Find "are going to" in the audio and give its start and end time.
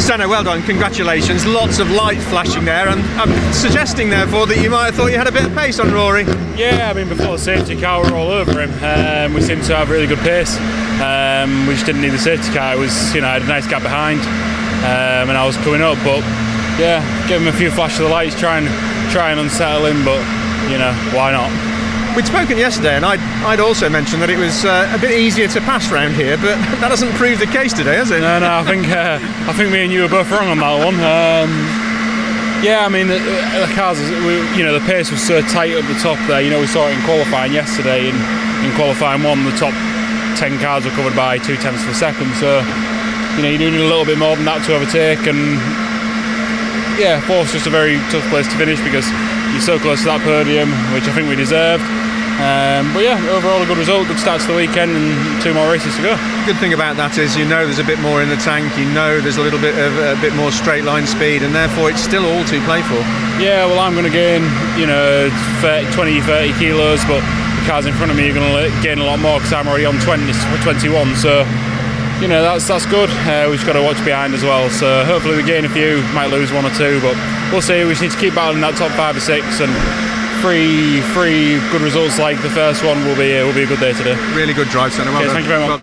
68.30-68.70